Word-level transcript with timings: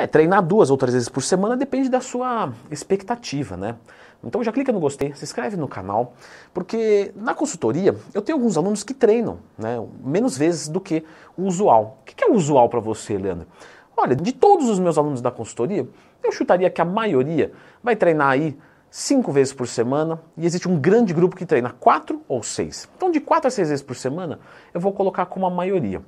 É, 0.00 0.06
treinar 0.06 0.42
duas 0.42 0.70
ou 0.70 0.78
três 0.78 0.94
vezes 0.94 1.10
por 1.10 1.22
semana 1.22 1.54
depende 1.58 1.90
da 1.90 2.00
sua 2.00 2.54
expectativa, 2.70 3.54
né? 3.54 3.76
Então 4.24 4.42
já 4.42 4.50
clica 4.50 4.72
no 4.72 4.80
gostei, 4.80 5.14
se 5.14 5.24
inscreve 5.24 5.58
no 5.58 5.68
canal, 5.68 6.14
porque 6.54 7.12
na 7.14 7.34
consultoria 7.34 7.94
eu 8.14 8.22
tenho 8.22 8.38
alguns 8.38 8.56
alunos 8.56 8.82
que 8.82 8.94
treinam 8.94 9.40
né, 9.58 9.76
menos 10.02 10.38
vezes 10.38 10.68
do 10.68 10.80
que 10.80 11.04
o 11.36 11.42
usual. 11.42 11.98
O 12.00 12.04
que 12.06 12.24
é 12.24 12.28
o 12.28 12.34
usual 12.34 12.70
para 12.70 12.80
você, 12.80 13.18
Leandro? 13.18 13.46
Olha, 13.94 14.16
de 14.16 14.32
todos 14.32 14.70
os 14.70 14.78
meus 14.78 14.96
alunos 14.96 15.20
da 15.20 15.30
consultoria, 15.30 15.86
eu 16.24 16.32
chutaria 16.32 16.70
que 16.70 16.80
a 16.80 16.84
maioria 16.84 17.52
vai 17.82 17.94
treinar 17.94 18.30
aí 18.30 18.56
cinco 18.90 19.30
vezes 19.30 19.52
por 19.52 19.68
semana 19.68 20.18
e 20.34 20.46
existe 20.46 20.66
um 20.66 20.78
grande 20.78 21.12
grupo 21.12 21.36
que 21.36 21.44
treina 21.44 21.70
quatro 21.78 22.22
ou 22.26 22.42
seis. 22.42 22.88
Então, 22.96 23.10
de 23.10 23.20
quatro 23.20 23.48
a 23.48 23.50
seis 23.50 23.68
vezes 23.68 23.84
por 23.84 23.94
semana, 23.94 24.40
eu 24.72 24.80
vou 24.80 24.94
colocar 24.94 25.26
como 25.26 25.44
a 25.44 25.50
maioria. 25.50 26.02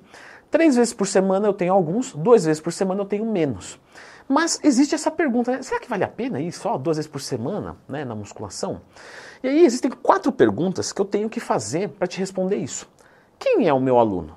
Três 0.53 0.77
vezes 0.77 0.93
por 0.93 1.07
semana 1.07 1.49
eu 1.49 1.55
tenho 1.55 1.73
alguns, 1.73 2.13
duas 2.13 2.45
vezes 2.45 2.61
por 2.61 2.75
semana 2.75 3.01
eu 3.01 3.07
tenho 3.07 3.25
menos. 3.25 3.81
Mas 4.29 4.61
existe 4.63 4.95
essa 4.95 5.11
pergunta, 5.11 5.51
né? 5.51 5.63
será 5.63 5.81
que 5.81 5.89
vale 5.89 6.05
a 6.05 6.09
pena 6.09 6.39
ir 6.43 6.53
só 6.53 6.77
duas 6.77 6.99
vezes 6.99 7.11
por 7.11 7.23
semana 7.23 7.75
né, 7.89 8.05
na 8.05 8.15
musculação? 8.15 8.83
E 9.43 9.49
aí 9.49 9.65
existem 9.65 9.91
quatro 9.91 10.31
perguntas 10.31 10.93
que 10.93 11.01
eu 11.01 11.07
tenho 11.07 11.31
que 11.31 11.41
fazer 11.41 11.89
para 11.89 12.07
te 12.07 12.19
responder 12.19 12.57
isso. 12.57 12.87
Quem 13.39 13.67
é 13.67 13.73
o 13.73 13.81
meu 13.81 13.99
aluno? 13.99 14.37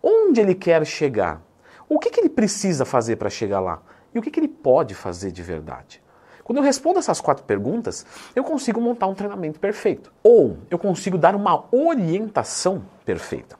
Onde 0.00 0.40
ele 0.40 0.54
quer 0.54 0.86
chegar? 0.86 1.42
O 1.88 1.98
que, 1.98 2.10
que 2.10 2.20
ele 2.20 2.28
precisa 2.28 2.84
fazer 2.84 3.16
para 3.16 3.28
chegar 3.28 3.58
lá? 3.58 3.82
E 4.14 4.20
o 4.20 4.22
que, 4.22 4.30
que 4.30 4.38
ele 4.38 4.46
pode 4.46 4.94
fazer 4.94 5.32
de 5.32 5.42
verdade? 5.42 6.00
Quando 6.44 6.58
eu 6.58 6.62
respondo 6.62 7.00
essas 7.00 7.20
quatro 7.20 7.42
perguntas, 7.44 8.06
eu 8.36 8.44
consigo 8.44 8.80
montar 8.80 9.08
um 9.08 9.14
treinamento 9.14 9.58
perfeito. 9.58 10.12
Ou 10.22 10.58
eu 10.70 10.78
consigo 10.78 11.18
dar 11.18 11.34
uma 11.34 11.64
orientação 11.72 12.84
perfeita. 13.04 13.58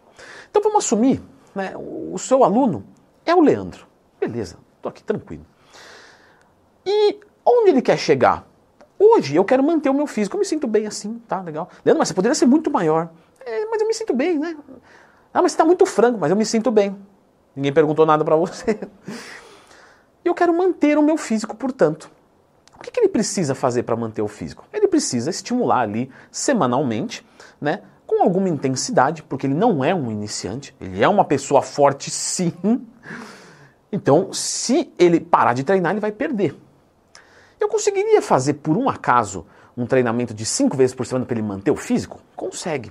Então 0.48 0.62
vamos 0.62 0.84
assumir, 0.84 1.20
né, 1.54 1.74
o 1.76 2.18
seu 2.18 2.44
aluno 2.44 2.84
é 3.24 3.34
o 3.34 3.40
Leandro. 3.40 3.86
Beleza, 4.20 4.56
estou 4.76 4.90
aqui 4.90 5.02
tranquilo. 5.02 5.44
E 6.84 7.20
onde 7.44 7.70
ele 7.70 7.82
quer 7.82 7.96
chegar? 7.96 8.46
Hoje 8.98 9.34
eu 9.34 9.44
quero 9.44 9.62
manter 9.62 9.90
o 9.90 9.94
meu 9.94 10.06
físico, 10.06 10.36
eu 10.36 10.40
me 10.40 10.44
sinto 10.44 10.66
bem 10.66 10.86
assim, 10.86 11.20
tá 11.26 11.40
legal. 11.40 11.68
Leandro, 11.84 11.98
mas 11.98 12.08
você 12.08 12.14
poderia 12.14 12.34
ser 12.34 12.46
muito 12.46 12.70
maior. 12.70 13.10
É, 13.44 13.66
mas 13.66 13.80
eu 13.80 13.88
me 13.88 13.94
sinto 13.94 14.14
bem, 14.14 14.38
né? 14.38 14.56
Ah, 15.34 15.42
mas 15.42 15.52
você 15.52 15.56
está 15.56 15.64
muito 15.64 15.84
franco, 15.86 16.18
mas 16.18 16.30
eu 16.30 16.36
me 16.36 16.44
sinto 16.44 16.70
bem. 16.70 16.96
Ninguém 17.54 17.72
perguntou 17.72 18.06
nada 18.06 18.24
para 18.24 18.36
você. 18.36 18.78
Eu 20.24 20.34
quero 20.34 20.56
manter 20.56 20.96
o 20.96 21.02
meu 21.02 21.16
físico, 21.16 21.56
portanto. 21.56 22.08
O 22.78 22.82
que, 22.82 22.90
que 22.90 23.00
ele 23.00 23.08
precisa 23.08 23.54
fazer 23.54 23.82
para 23.82 23.96
manter 23.96 24.22
o 24.22 24.28
físico? 24.28 24.64
Ele 24.72 24.86
precisa 24.86 25.30
estimular 25.30 25.80
ali 25.80 26.10
semanalmente, 26.30 27.26
né? 27.60 27.82
Com 28.12 28.22
alguma 28.22 28.48
intensidade, 28.48 29.22
porque 29.22 29.46
ele 29.46 29.54
não 29.54 29.82
é 29.82 29.94
um 29.94 30.10
iniciante, 30.10 30.74
ele 30.80 31.02
é 31.02 31.08
uma 31.08 31.24
pessoa 31.24 31.62
forte 31.62 32.10
sim, 32.10 32.52
então, 33.92 34.32
se 34.32 34.90
ele 34.98 35.20
parar 35.20 35.52
de 35.52 35.62
treinar, 35.62 35.92
ele 35.92 36.00
vai 36.00 36.10
perder. 36.10 36.56
Eu 37.60 37.68
conseguiria 37.68 38.22
fazer, 38.22 38.54
por 38.54 38.74
um 38.74 38.88
acaso, 38.88 39.46
um 39.76 39.84
treinamento 39.84 40.32
de 40.32 40.46
cinco 40.46 40.76
vezes 40.76 40.94
por 40.94 41.04
semana 41.04 41.26
para 41.26 41.34
ele 41.34 41.46
manter 41.46 41.70
o 41.70 41.76
físico? 41.76 42.18
Consegue. 42.34 42.90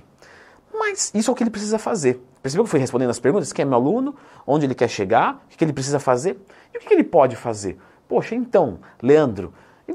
Mas 0.72 1.10
isso 1.12 1.28
é 1.28 1.32
o 1.32 1.34
que 1.34 1.42
ele 1.42 1.50
precisa 1.50 1.76
fazer. 1.76 2.22
Percebeu 2.40 2.64
que 2.64 2.68
eu 2.68 2.70
fui 2.70 2.80
respondendo 2.80 3.10
as 3.10 3.18
perguntas? 3.18 3.52
Quem 3.52 3.64
é 3.64 3.66
meu 3.66 3.74
aluno? 3.74 4.14
Onde 4.46 4.64
ele 4.64 4.76
quer 4.76 4.88
chegar? 4.88 5.44
O 5.52 5.56
que 5.56 5.64
ele 5.64 5.72
precisa 5.72 5.98
fazer? 5.98 6.40
E 6.72 6.78
o 6.78 6.80
que 6.80 6.94
ele 6.94 7.04
pode 7.04 7.34
fazer? 7.34 7.78
Poxa, 8.08 8.36
então, 8.36 8.78
Leandro. 9.02 9.52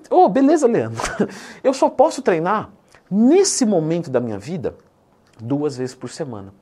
Oh, 0.10 0.28
beleza, 0.28 0.68
Leandro. 0.68 1.02
Eu 1.64 1.74
só 1.74 1.90
posso 1.90 2.22
treinar 2.22 2.70
nesse 3.10 3.66
momento 3.66 4.10
da 4.10 4.20
minha 4.20 4.38
vida 4.38 4.76
duas 5.42 5.78
vezes 5.78 5.96
por 5.96 6.10
semana. 6.10 6.54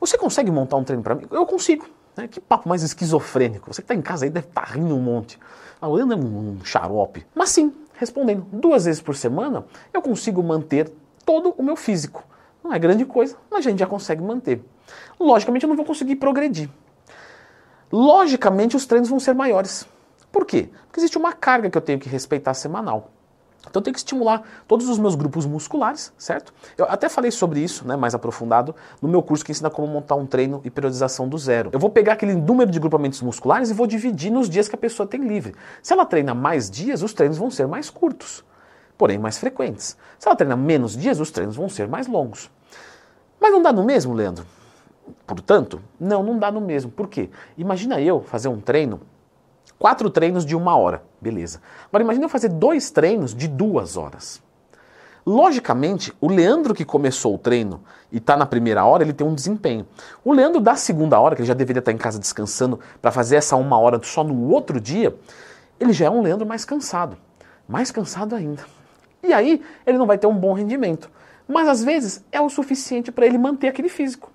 Você 0.00 0.16
consegue 0.16 0.50
montar 0.50 0.76
um 0.76 0.84
treino 0.84 1.02
para 1.02 1.14
mim? 1.14 1.26
Eu 1.30 1.44
consigo. 1.46 1.86
Né? 2.16 2.28
Que 2.28 2.40
papo 2.40 2.68
mais 2.68 2.82
esquizofrênico. 2.82 3.72
Você 3.72 3.82
que 3.82 3.84
está 3.84 3.94
em 3.94 4.02
casa 4.02 4.24
aí 4.24 4.30
deve 4.30 4.46
estar 4.46 4.66
tá 4.66 4.72
rindo 4.72 4.94
um 4.94 5.00
monte. 5.00 5.38
Ah, 5.80 5.88
o 5.88 5.98
é 5.98 6.04
um 6.04 6.58
xarope. 6.64 7.24
Mas 7.34 7.50
sim, 7.50 7.72
respondendo 7.94 8.46
duas 8.52 8.84
vezes 8.84 9.00
por 9.00 9.14
semana, 9.14 9.64
eu 9.92 10.02
consigo 10.02 10.42
manter 10.42 10.92
todo 11.24 11.54
o 11.56 11.62
meu 11.62 11.76
físico. 11.76 12.24
Não 12.62 12.72
é 12.72 12.78
grande 12.78 13.04
coisa, 13.04 13.36
mas 13.50 13.66
a 13.66 13.70
gente 13.70 13.78
já 13.78 13.86
consegue 13.86 14.22
manter. 14.22 14.64
Logicamente 15.18 15.64
eu 15.64 15.68
não 15.68 15.76
vou 15.76 15.84
conseguir 15.84 16.16
progredir. 16.16 16.68
Logicamente 17.90 18.76
os 18.76 18.86
treinos 18.86 19.08
vão 19.08 19.20
ser 19.20 19.34
maiores. 19.34 19.86
Por 20.30 20.44
quê? 20.44 20.68
Porque 20.86 21.00
existe 21.00 21.16
uma 21.16 21.32
carga 21.32 21.70
que 21.70 21.78
eu 21.78 21.82
tenho 21.82 21.98
que 21.98 22.08
respeitar 22.08 22.54
semanal. 22.54 23.10
Então 23.60 23.80
eu 23.80 23.82
tenho 23.82 23.92
que 23.92 23.98
estimular 23.98 24.42
todos 24.66 24.88
os 24.88 24.98
meus 24.98 25.14
grupos 25.14 25.44
musculares, 25.44 26.12
certo? 26.16 26.52
Eu 26.76 26.86
até 26.86 27.08
falei 27.08 27.30
sobre 27.30 27.60
isso, 27.60 27.86
né, 27.86 27.96
mais 27.96 28.14
aprofundado, 28.14 28.74
no 29.02 29.08
meu 29.08 29.22
curso 29.22 29.44
que 29.44 29.50
ensina 29.50 29.68
como 29.68 29.86
montar 29.88 30.14
um 30.14 30.26
treino 30.26 30.60
e 30.64 30.70
periodização 30.70 31.28
do 31.28 31.36
zero. 31.36 31.70
Eu 31.72 31.78
vou 31.78 31.90
pegar 31.90 32.14
aquele 32.14 32.34
número 32.34 32.70
de 32.70 32.78
grupamentos 32.78 33.20
musculares 33.20 33.70
e 33.70 33.74
vou 33.74 33.86
dividir 33.86 34.30
nos 34.30 34.48
dias 34.48 34.68
que 34.68 34.74
a 34.74 34.78
pessoa 34.78 35.06
tem 35.06 35.26
livre. 35.26 35.54
Se 35.82 35.92
ela 35.92 36.06
treina 36.06 36.34
mais 36.34 36.70
dias, 36.70 37.02
os 37.02 37.12
treinos 37.12 37.36
vão 37.36 37.50
ser 37.50 37.66
mais 37.66 37.90
curtos, 37.90 38.44
porém 38.96 39.18
mais 39.18 39.38
frequentes. 39.38 39.96
Se 40.18 40.28
ela 40.28 40.36
treina 40.36 40.56
menos 40.56 40.96
dias, 40.96 41.20
os 41.20 41.30
treinos 41.30 41.56
vão 41.56 41.68
ser 41.68 41.88
mais 41.88 42.06
longos. 42.06 42.50
Mas 43.40 43.52
não 43.52 43.62
dá 43.62 43.72
no 43.72 43.84
mesmo, 43.84 44.14
Leandro? 44.14 44.46
Portanto, 45.26 45.80
não, 45.98 46.22
não 46.22 46.38
dá 46.38 46.50
no 46.50 46.60
mesmo. 46.60 46.90
Por 46.90 47.08
quê? 47.08 47.30
Imagina 47.56 48.00
eu 48.00 48.20
fazer 48.20 48.48
um 48.48 48.60
treino 48.60 49.00
Quatro 49.78 50.10
treinos 50.10 50.44
de 50.44 50.54
uma 50.54 50.76
hora, 50.76 51.02
beleza. 51.20 51.60
Agora 51.88 52.04
imagine 52.04 52.24
eu 52.24 52.28
fazer 52.28 52.48
dois 52.48 52.90
treinos 52.90 53.34
de 53.34 53.48
duas 53.48 53.96
horas. 53.96 54.40
Logicamente, 55.26 56.12
o 56.20 56.28
Leandro 56.28 56.72
que 56.72 56.84
começou 56.84 57.34
o 57.34 57.38
treino 57.38 57.82
e 58.10 58.16
está 58.16 58.36
na 58.36 58.46
primeira 58.46 58.84
hora, 58.84 59.02
ele 59.02 59.12
tem 59.12 59.26
um 59.26 59.34
desempenho. 59.34 59.86
O 60.24 60.32
Leandro 60.32 60.58
da 60.58 60.74
segunda 60.74 61.20
hora, 61.20 61.36
que 61.36 61.42
ele 61.42 61.48
já 61.48 61.54
deveria 61.54 61.80
estar 61.80 61.92
em 61.92 61.98
casa 61.98 62.18
descansando 62.18 62.80
para 63.02 63.12
fazer 63.12 63.36
essa 63.36 63.54
uma 63.54 63.78
hora 63.78 64.00
só 64.02 64.24
no 64.24 64.48
outro 64.48 64.80
dia, 64.80 65.14
ele 65.78 65.92
já 65.92 66.06
é 66.06 66.10
um 66.10 66.22
Leandro 66.22 66.46
mais 66.46 66.64
cansado. 66.64 67.16
Mais 67.68 67.90
cansado 67.90 68.34
ainda. 68.34 68.64
E 69.22 69.32
aí, 69.32 69.62
ele 69.86 69.98
não 69.98 70.06
vai 70.06 70.16
ter 70.16 70.26
um 70.26 70.34
bom 70.34 70.54
rendimento. 70.54 71.10
Mas 71.46 71.68
às 71.68 71.84
vezes 71.84 72.24
é 72.32 72.40
o 72.40 72.48
suficiente 72.48 73.12
para 73.12 73.26
ele 73.26 73.36
manter 73.36 73.68
aquele 73.68 73.88
físico. 73.88 74.32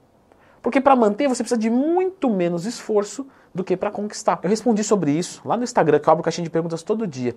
Porque 0.63 0.79
para 0.79 0.96
manter 0.96 1.28
você 1.28 1.44
precisa 1.44 1.59
de 1.59 1.69
muito 1.69 2.29
menos 2.29 2.66
esforço 2.66 3.28
do 3.53 3.66
que 3.66 3.75
para 3.75 3.91
conquistar. 3.91 4.40
Eu 4.41 4.50
respondi 4.50 4.81
sobre 4.81 5.12
isso 5.12 5.41
lá 5.46 5.57
no 5.57 5.63
Instagram, 5.63 6.00
que 6.00 6.07
eu 6.07 6.12
abro 6.13 6.24
caixinha 6.24 6.46
de 6.46 6.50
perguntas 6.50 6.81
todo 6.81 7.06
dia. 7.06 7.35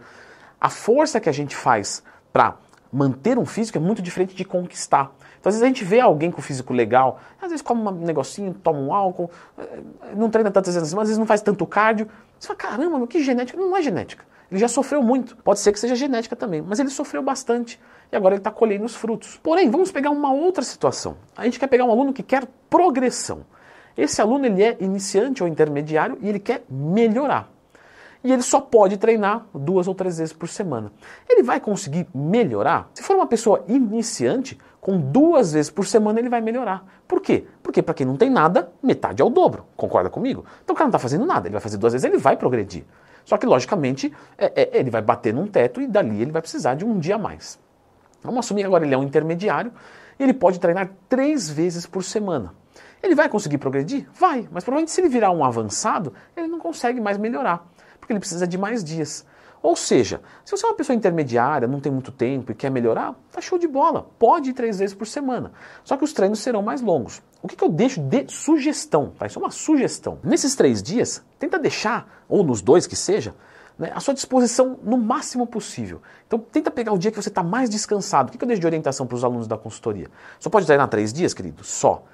A 0.60 0.70
força 0.70 1.18
que 1.18 1.28
a 1.28 1.32
gente 1.32 1.54
faz 1.56 2.04
para 2.32 2.56
manter 2.90 3.36
um 3.36 3.44
físico 3.44 3.78
é 3.78 3.80
muito 3.80 4.00
diferente 4.00 4.34
de 4.34 4.44
conquistar. 4.44 5.12
Então, 5.40 5.50
às 5.50 5.56
vezes 5.56 5.62
a 5.62 5.66
gente 5.66 5.84
vê 5.84 5.98
alguém 5.98 6.30
com 6.30 6.40
físico 6.40 6.72
legal, 6.72 7.18
às 7.42 7.48
vezes 7.48 7.62
come 7.62 7.82
um 7.82 7.90
negocinho, 7.90 8.54
toma 8.54 8.78
um 8.78 8.94
álcool, 8.94 9.28
eh, 9.58 9.80
não 10.14 10.30
treina 10.30 10.50
tantas 10.50 10.74
vezes, 10.74 10.94
mas 10.94 11.02
às 11.02 11.08
vezes 11.08 11.18
não 11.18 11.26
faz 11.26 11.42
tanto 11.42 11.66
cardio. 11.66 12.08
Você 12.38 12.46
fala, 12.46 12.58
caramba, 12.58 12.96
meu, 12.96 13.08
que 13.08 13.22
genética? 13.22 13.58
Não 13.58 13.76
é 13.76 13.82
genética. 13.82 14.24
Ele 14.50 14.60
já 14.60 14.68
sofreu 14.68 15.02
muito. 15.02 15.36
Pode 15.38 15.60
ser 15.60 15.72
que 15.72 15.80
seja 15.80 15.94
genética 15.94 16.36
também, 16.36 16.62
mas 16.62 16.78
ele 16.78 16.90
sofreu 16.90 17.22
bastante 17.22 17.80
e 18.10 18.16
agora 18.16 18.34
ele 18.34 18.40
está 18.40 18.50
colhendo 18.50 18.84
os 18.84 18.94
frutos. 18.94 19.40
Porém, 19.42 19.70
vamos 19.70 19.90
pegar 19.90 20.10
uma 20.10 20.32
outra 20.32 20.62
situação. 20.62 21.16
A 21.36 21.44
gente 21.44 21.58
quer 21.58 21.66
pegar 21.66 21.84
um 21.84 21.90
aluno 21.90 22.12
que 22.12 22.22
quer 22.22 22.46
progressão. 22.70 23.44
Esse 23.96 24.20
aluno 24.20 24.46
ele 24.46 24.62
é 24.62 24.76
iniciante 24.80 25.42
ou 25.42 25.48
intermediário 25.48 26.18
e 26.20 26.28
ele 26.28 26.38
quer 26.38 26.64
melhorar. 26.68 27.50
E 28.22 28.32
ele 28.32 28.42
só 28.42 28.60
pode 28.60 28.96
treinar 28.96 29.46
duas 29.54 29.86
ou 29.86 29.94
três 29.94 30.18
vezes 30.18 30.32
por 30.32 30.48
semana. 30.48 30.92
Ele 31.28 31.42
vai 31.42 31.60
conseguir 31.60 32.06
melhorar? 32.14 32.90
Se 32.92 33.02
for 33.02 33.14
uma 33.14 33.26
pessoa 33.26 33.64
iniciante, 33.68 34.58
com 34.80 34.98
duas 34.98 35.52
vezes 35.52 35.70
por 35.70 35.86
semana 35.86 36.18
ele 36.18 36.28
vai 36.28 36.40
melhorar. 36.40 36.84
Por 37.06 37.20
quê? 37.20 37.46
Porque 37.62 37.82
para 37.82 37.94
quem 37.94 38.06
não 38.06 38.16
tem 38.16 38.28
nada, 38.28 38.72
metade 38.82 39.22
é 39.22 39.24
o 39.24 39.30
dobro. 39.30 39.64
Concorda 39.76 40.10
comigo? 40.10 40.44
Então 40.64 40.74
o 40.74 40.76
cara 40.76 40.86
não 40.86 40.90
está 40.90 40.98
fazendo 40.98 41.24
nada. 41.24 41.46
Ele 41.48 41.52
vai 41.52 41.60
fazer 41.60 41.76
duas 41.76 41.92
vezes, 41.92 42.04
ele 42.04 42.18
vai 42.18 42.36
progredir. 42.36 42.84
Só 43.26 43.36
que, 43.36 43.44
logicamente, 43.44 44.10
é, 44.38 44.62
é, 44.62 44.78
ele 44.78 44.88
vai 44.88 45.02
bater 45.02 45.34
num 45.34 45.46
teto 45.46 45.82
e 45.82 45.86
dali 45.86 46.22
ele 46.22 46.32
vai 46.32 46.40
precisar 46.40 46.74
de 46.74 46.84
um 46.86 46.98
dia 46.98 47.16
a 47.16 47.18
mais. 47.18 47.58
Vamos 48.22 48.38
assumir 48.38 48.64
agora 48.64 48.86
ele 48.86 48.94
é 48.94 48.98
um 48.98 49.02
intermediário 49.02 49.70
ele 50.18 50.32
pode 50.32 50.58
treinar 50.58 50.90
três 51.08 51.48
vezes 51.48 51.86
por 51.86 52.02
semana. 52.02 52.54
Ele 53.02 53.14
vai 53.14 53.28
conseguir 53.28 53.58
progredir? 53.58 54.08
Vai, 54.14 54.48
mas 54.50 54.64
provavelmente 54.64 54.90
se 54.90 55.00
ele 55.00 55.08
virar 55.08 55.30
um 55.30 55.44
avançado, 55.44 56.12
ele 56.36 56.48
não 56.48 56.58
consegue 56.58 57.00
mais 57.00 57.18
melhorar, 57.18 57.66
porque 58.06 58.12
ele 58.12 58.20
precisa 58.20 58.46
de 58.46 58.56
mais 58.56 58.84
dias. 58.84 59.26
Ou 59.60 59.74
seja, 59.74 60.20
se 60.44 60.56
você 60.56 60.64
é 60.64 60.68
uma 60.68 60.76
pessoa 60.76 60.94
intermediária, 60.94 61.66
não 61.66 61.80
tem 61.80 61.90
muito 61.90 62.12
tempo 62.12 62.52
e 62.52 62.54
quer 62.54 62.70
melhorar, 62.70 63.16
tá 63.32 63.40
show 63.40 63.58
de 63.58 63.66
bola. 63.66 64.08
Pode 64.16 64.50
ir 64.50 64.52
três 64.52 64.78
vezes 64.78 64.94
por 64.94 65.08
semana. 65.08 65.52
Só 65.82 65.96
que 65.96 66.04
os 66.04 66.12
treinos 66.12 66.38
serão 66.38 66.62
mais 66.62 66.80
longos. 66.80 67.20
O 67.42 67.48
que, 67.48 67.56
que 67.56 67.64
eu 67.64 67.68
deixo 67.68 68.00
de 68.00 68.26
sugestão? 68.28 69.12
Tá? 69.18 69.26
Isso 69.26 69.40
é 69.40 69.42
uma 69.42 69.50
sugestão. 69.50 70.20
Nesses 70.22 70.54
três 70.54 70.80
dias, 70.80 71.20
tenta 71.36 71.58
deixar, 71.58 72.22
ou 72.28 72.44
nos 72.44 72.62
dois 72.62 72.86
que 72.86 72.94
seja, 72.94 73.34
né, 73.76 73.90
a 73.92 73.98
sua 73.98 74.14
disposição 74.14 74.78
no 74.84 74.96
máximo 74.96 75.48
possível. 75.48 76.00
Então 76.28 76.38
tenta 76.38 76.70
pegar 76.70 76.92
o 76.92 76.98
dia 76.98 77.10
que 77.10 77.20
você 77.20 77.28
está 77.28 77.42
mais 77.42 77.68
descansado. 77.68 78.28
O 78.28 78.32
que, 78.32 78.38
que 78.38 78.44
eu 78.44 78.48
deixo 78.48 78.60
de 78.60 78.66
orientação 78.66 79.04
para 79.04 79.16
os 79.16 79.24
alunos 79.24 79.48
da 79.48 79.58
consultoria? 79.58 80.08
Só 80.38 80.48
pode 80.48 80.64
treinar 80.64 80.86
três 80.86 81.12
dias, 81.12 81.34
querido? 81.34 81.64
Só. 81.64 82.04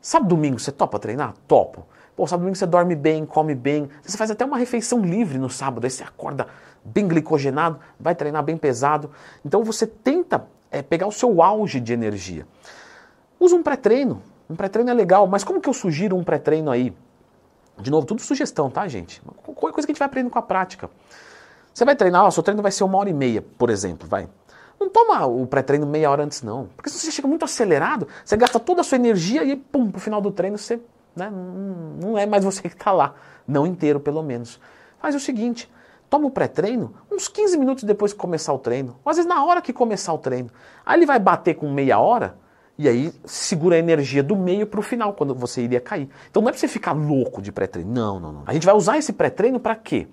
Sábado 0.00 0.30
domingo 0.30 0.58
você 0.58 0.72
topa 0.72 0.98
treinar? 0.98 1.34
Topo. 1.46 1.84
Pô, 2.16 2.26
sábado 2.26 2.40
domingo 2.40 2.56
você 2.56 2.64
dorme 2.64 2.94
bem, 2.94 3.26
come 3.26 3.54
bem. 3.54 3.90
Você 4.02 4.16
faz 4.16 4.30
até 4.30 4.42
uma 4.42 4.56
refeição 4.56 5.00
livre 5.00 5.36
no 5.36 5.50
sábado, 5.50 5.84
aí 5.84 5.90
você 5.90 6.02
acorda 6.02 6.46
bem 6.82 7.06
glicogenado, 7.06 7.78
vai 8.00 8.14
treinar 8.14 8.42
bem 8.42 8.56
pesado. 8.56 9.10
Então 9.44 9.62
você 9.62 9.86
tenta 9.86 10.46
é, 10.70 10.80
pegar 10.80 11.06
o 11.06 11.12
seu 11.12 11.42
auge 11.42 11.78
de 11.78 11.92
energia. 11.92 12.46
Usa 13.38 13.54
um 13.54 13.62
pré-treino. 13.62 14.22
Um 14.48 14.56
pré-treino 14.56 14.90
é 14.90 14.94
legal, 14.94 15.26
mas 15.26 15.44
como 15.44 15.60
que 15.60 15.68
eu 15.68 15.74
sugiro 15.74 16.16
um 16.16 16.24
pré-treino 16.24 16.70
aí? 16.70 16.96
De 17.78 17.90
novo, 17.90 18.06
tudo 18.06 18.22
sugestão, 18.22 18.70
tá, 18.70 18.88
gente? 18.88 19.20
Coisa 19.44 19.74
que 19.74 19.90
a 19.90 19.92
gente 19.92 19.98
vai 19.98 20.06
aprendendo 20.06 20.30
com 20.30 20.38
a 20.38 20.42
prática. 20.42 20.88
Você 21.74 21.84
vai 21.84 21.94
treinar, 21.94 22.24
ó, 22.24 22.30
seu 22.30 22.42
treino 22.42 22.62
vai 22.62 22.72
ser 22.72 22.84
uma 22.84 22.96
hora 22.96 23.10
e 23.10 23.12
meia, 23.12 23.42
por 23.42 23.68
exemplo, 23.68 24.08
vai. 24.08 24.26
Não 24.80 24.88
toma 24.88 25.26
o 25.26 25.46
pré-treino 25.46 25.86
meia 25.86 26.10
hora 26.10 26.24
antes, 26.24 26.40
não. 26.40 26.68
Porque 26.74 26.88
se 26.88 26.98
você 26.98 27.10
chega 27.10 27.28
muito 27.28 27.44
acelerado, 27.44 28.08
você 28.24 28.36
gasta 28.38 28.58
toda 28.58 28.80
a 28.80 28.84
sua 28.84 28.96
energia 28.96 29.44
e, 29.44 29.54
pum, 29.56 29.90
pro 29.90 30.00
final 30.00 30.22
do 30.22 30.30
treino 30.30 30.56
você 30.56 30.80
né, 31.16 31.30
não 31.30 32.16
é 32.16 32.26
mais 32.26 32.44
você 32.44 32.62
que 32.68 32.68
está 32.68 32.92
lá. 32.92 33.14
Não 33.48 33.66
inteiro, 33.66 33.98
pelo 33.98 34.22
menos. 34.22 34.60
Faz 34.98 35.14
o 35.14 35.20
seguinte, 35.20 35.70
toma 36.10 36.26
o 36.26 36.30
pré-treino 36.30 36.94
uns 37.10 37.28
15 37.28 37.56
minutos 37.56 37.84
depois 37.84 38.12
que 38.12 38.18
começar 38.18 38.52
o 38.52 38.58
treino. 38.58 38.96
Ou 39.04 39.10
às 39.10 39.16
vezes 39.16 39.28
na 39.28 39.44
hora 39.44 39.62
que 39.62 39.72
começar 39.72 40.12
o 40.12 40.18
treino. 40.18 40.50
Aí 40.84 40.98
ele 40.98 41.06
vai 41.06 41.18
bater 41.18 41.54
com 41.54 41.70
meia 41.70 41.98
hora 41.98 42.36
e 42.78 42.88
aí 42.88 43.12
segura 43.24 43.76
a 43.76 43.78
energia 43.78 44.22
do 44.22 44.36
meio 44.36 44.66
para 44.66 44.80
o 44.80 44.82
final, 44.82 45.14
quando 45.14 45.34
você 45.34 45.62
iria 45.62 45.80
cair. 45.80 46.10
Então 46.30 46.42
não 46.42 46.48
é 46.48 46.52
para 46.52 46.60
você 46.60 46.68
ficar 46.68 46.92
louco 46.92 47.40
de 47.40 47.50
pré-treino. 47.50 47.90
Não, 47.90 48.20
não, 48.20 48.32
não. 48.32 48.42
A 48.46 48.52
gente 48.52 48.66
vai 48.66 48.74
usar 48.74 48.98
esse 48.98 49.12
pré-treino 49.12 49.58
para 49.58 49.74
quê? 49.74 50.06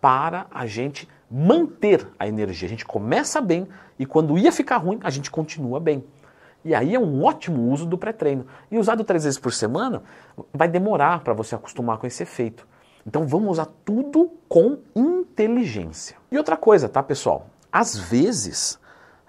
Para 0.00 0.46
a 0.50 0.66
gente 0.66 1.08
manter 1.30 2.08
a 2.18 2.26
energia. 2.26 2.66
A 2.66 2.70
gente 2.70 2.84
começa 2.84 3.40
bem 3.40 3.68
e 3.98 4.04
quando 4.04 4.36
ia 4.36 4.50
ficar 4.50 4.78
ruim, 4.78 4.98
a 5.04 5.10
gente 5.10 5.30
continua 5.30 5.78
bem. 5.78 6.04
E 6.64 6.74
aí 6.74 6.94
é 6.94 6.98
um 6.98 7.24
ótimo 7.24 7.70
uso 7.70 7.86
do 7.86 7.96
pré-treino. 7.96 8.46
E 8.70 8.78
usado 8.78 9.04
três 9.04 9.24
vezes 9.24 9.38
por 9.38 9.52
semana 9.52 10.02
vai 10.52 10.68
demorar 10.68 11.24
para 11.24 11.32
você 11.32 11.54
acostumar 11.54 11.98
com 11.98 12.06
esse 12.06 12.22
efeito. 12.22 12.66
Então 13.06 13.26
vamos 13.26 13.50
usar 13.50 13.68
tudo 13.84 14.30
com 14.48 14.78
inteligência. 14.94 16.16
E 16.30 16.36
outra 16.36 16.56
coisa, 16.56 16.88
tá, 16.88 17.02
pessoal? 17.02 17.46
Às 17.72 17.96
vezes 17.96 18.78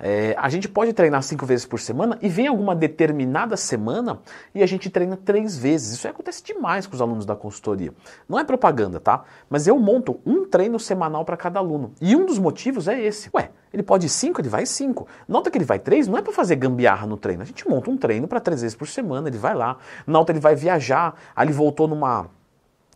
é, 0.03 0.35
a 0.37 0.49
gente 0.49 0.67
pode 0.67 0.93
treinar 0.93 1.21
cinco 1.21 1.45
vezes 1.45 1.63
por 1.63 1.79
semana 1.79 2.17
e 2.23 2.27
vem 2.27 2.47
alguma 2.47 2.75
determinada 2.75 3.55
semana 3.55 4.19
e 4.53 4.63
a 4.63 4.65
gente 4.65 4.89
treina 4.89 5.15
três 5.15 5.55
vezes. 5.57 5.93
Isso 5.93 6.07
acontece 6.07 6.43
demais 6.43 6.87
com 6.87 6.95
os 6.95 7.01
alunos 7.01 7.23
da 7.23 7.35
consultoria. 7.35 7.93
Não 8.27 8.39
é 8.39 8.43
propaganda, 8.43 8.99
tá? 8.99 9.23
Mas 9.47 9.67
eu 9.67 9.77
monto 9.77 10.19
um 10.25 10.43
treino 10.45 10.79
semanal 10.79 11.23
para 11.23 11.37
cada 11.37 11.59
aluno. 11.59 11.93
E 12.01 12.15
um 12.15 12.25
dos 12.25 12.39
motivos 12.39 12.87
é 12.87 12.99
esse. 12.99 13.29
Ué, 13.33 13.51
ele 13.73 13.83
pode 13.83 14.06
ir 14.06 14.09
cinco, 14.09 14.41
ele 14.41 14.50
vai 14.50 14.65
cinco. 14.65 15.07
Nota 15.27 15.50
que 15.50 15.57
ele 15.57 15.65
vai 15.65 15.79
três, 15.79 16.07
não 16.07 16.18
é 16.18 16.21
para 16.21 16.33
fazer 16.33 16.56
gambiarra 16.56 17.07
no 17.07 17.18
treino. 17.18 17.41
A 17.41 17.45
gente 17.45 17.68
monta 17.68 17.89
um 17.89 17.97
treino 17.97 18.27
para 18.27 18.39
três 18.39 18.62
vezes 18.62 18.75
por 18.75 18.88
semana, 18.88 19.29
ele 19.29 19.38
vai 19.38 19.53
lá. 19.53 19.77
Na 20.06 20.19
outra 20.19 20.33
ele 20.33 20.41
vai 20.41 20.56
viajar, 20.56 21.15
aí 21.35 21.45
ele 21.45 21.53
voltou 21.53 21.88
numa 21.88 22.29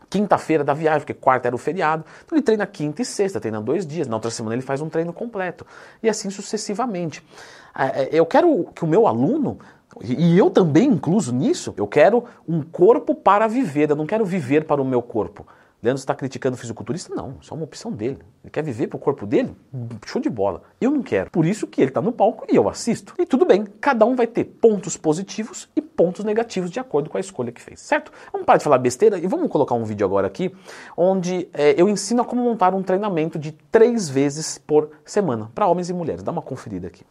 quinta-feira 0.10 0.64
da 0.64 0.74
viagem, 0.74 1.02
porque 1.02 1.14
quarta 1.14 1.48
era 1.48 1.56
o 1.56 1.60
feriado. 1.60 2.06
Então 2.26 2.38
ele 2.38 2.44
treina 2.44 2.66
quinta 2.66 3.02
e 3.02 3.06
sexta, 3.06 3.40
treina 3.40 3.62
dois 3.62 3.86
dias. 3.86 4.08
Na 4.08 4.16
outra 4.16 4.32
semana 4.32 4.56
ele 4.56 4.62
faz 4.62 4.82
um 4.82 4.90
treino 4.90 5.14
completo. 5.14 5.66
E 6.02 6.10
assim 6.10 6.30
sucessivamente. 6.30 7.26
É, 7.78 8.04
é, 8.04 8.10
eu 8.12 8.26
quero 8.26 8.66
que 8.74 8.84
o 8.84 8.88
meu 8.88 9.08
aluno, 9.08 9.60
e 10.02 10.38
eu 10.38 10.50
também 10.50 10.90
incluso 10.90 11.34
nisso, 11.34 11.74
eu 11.78 11.88
quero 11.88 12.26
um 12.48 12.62
corpo 12.62 13.16
para 13.16 13.48
viver, 13.48 13.90
eu 13.90 13.96
não 13.96 14.06
quero 14.06 14.26
viver 14.26 14.66
para 14.66 14.82
o 14.82 14.86
meu 14.86 15.02
corpo. 15.02 15.46
Leandro 15.86 16.00
está 16.00 16.16
criticando 16.16 16.56
o 16.56 16.58
fisiculturista? 16.58 17.14
Não, 17.14 17.38
isso 17.40 17.54
é 17.54 17.56
uma 17.56 17.64
opção 17.64 17.92
dele. 17.92 18.20
Ele 18.44 18.52
quer 18.52 18.64
viver 18.64 18.88
pro 18.88 18.98
corpo 18.98 19.26
dele? 19.28 19.56
Show 20.06 20.20
de 20.20 20.30
bola. 20.30 20.64
Eu 20.82 20.90
não 20.90 21.04
quero. 21.04 21.30
Por 21.30 21.46
isso 21.46 21.68
que 21.68 21.80
ele 21.80 21.92
está 21.92 22.02
no 22.02 22.12
palco 22.12 22.46
e 22.50 22.56
eu 22.56 22.68
assisto. 22.68 23.14
E 23.20 23.26
tudo 23.26 23.46
bem, 23.46 23.66
cada 23.80 24.04
um 24.06 24.16
vai 24.16 24.26
ter 24.26 24.46
pontos 24.46 24.98
positivos 24.98 25.70
e 25.76 25.82
pontos 25.82 26.26
negativos 26.26 26.72
de 26.72 26.80
acordo 26.80 27.10
com 27.10 27.18
a 27.18 27.20
escolha 27.20 27.52
que 27.52 27.62
fez, 27.62 27.80
certo? 27.82 28.12
Vamos 28.32 28.46
parar 28.46 28.58
de 28.58 28.64
falar 28.64 28.80
besteira 28.80 29.18
e 29.20 29.28
vamos 29.28 29.50
colocar 29.50 29.76
um 29.76 29.84
vídeo 29.84 30.06
agora 30.06 30.26
aqui 30.28 30.54
onde 30.98 31.48
é, 31.54 31.80
eu 31.80 31.88
ensino 31.88 32.24
a 32.24 32.26
como 32.26 32.44
montar 32.44 32.74
um 32.74 32.82
treinamento 32.82 33.38
de 33.38 33.52
três 33.52 34.10
vezes 34.10 34.58
por 34.58 34.90
semana 35.06 35.52
para 35.54 35.68
homens 35.68 35.90
e 35.90 35.94
mulheres. 35.94 36.24
Dá 36.24 36.32
uma 36.32 36.42
conferida 36.42 36.88
aqui. 36.88 37.06